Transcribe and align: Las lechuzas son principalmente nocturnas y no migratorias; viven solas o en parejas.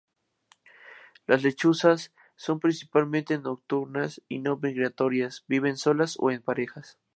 Las 1.27 1.43
lechuzas 1.43 2.11
son 2.35 2.59
principalmente 2.59 3.37
nocturnas 3.37 4.19
y 4.27 4.39
no 4.39 4.57
migratorias; 4.57 5.43
viven 5.47 5.77
solas 5.77 6.15
o 6.17 6.31
en 6.31 6.41
parejas. 6.41 6.97